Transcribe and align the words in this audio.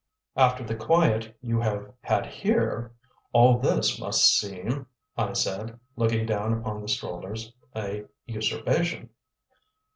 "After 0.35 0.63
the 0.63 0.73
quiet 0.75 1.37
you 1.41 1.59
have 1.59 1.93
had 2.01 2.25
here, 2.25 2.91
all 3.33 3.59
this 3.59 3.99
must 3.99 4.35
seem," 4.35 4.87
I 5.15 5.33
said, 5.33 5.79
looking 5.95 6.25
down 6.25 6.53
upon 6.53 6.81
the 6.81 6.87
strollers, 6.89 7.53
"a 7.75 8.05
usurpation." 8.25 9.11